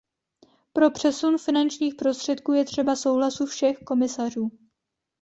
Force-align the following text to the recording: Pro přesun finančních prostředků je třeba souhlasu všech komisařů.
Pro 0.73 0.91
přesun 0.91 1.37
finančních 1.37 1.95
prostředků 1.95 2.51
je 2.53 2.65
třeba 2.65 2.95
souhlasu 2.95 3.45
všech 3.45 3.77
komisařů. 3.85 4.51